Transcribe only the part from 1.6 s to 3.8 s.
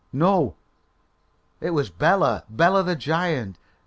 was Bela! Bela, the giant!